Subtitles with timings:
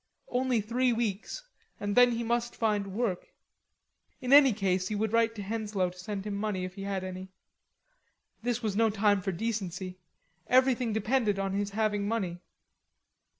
[0.29, 1.43] Only three weeks;
[1.79, 3.27] and then he must find work.
[4.19, 7.29] In any case he would write Henslowe to send him money if he had any;
[8.41, 9.99] this was no time for delicacy;
[10.47, 12.39] everything depended on his having money.